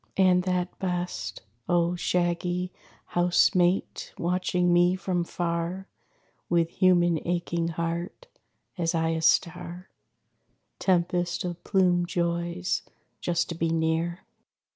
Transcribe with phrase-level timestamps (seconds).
[0.17, 2.71] And that best, O shaggy
[3.05, 5.85] house mate, watching me from far,
[6.49, 8.25] With human aching heart,
[8.79, 9.89] as I a star
[10.79, 12.81] Tempest of plumèd joys,
[13.21, 14.25] just to be near!